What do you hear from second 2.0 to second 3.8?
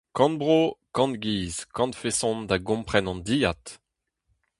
feson da gompren an dilhad!